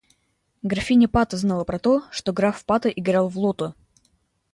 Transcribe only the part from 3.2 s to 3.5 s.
в